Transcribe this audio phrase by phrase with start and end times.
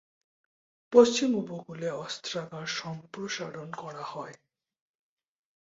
[0.93, 4.35] পশ্চিম উপকূলে অস্ত্রাগার সম্প্রসারণ করা হয়।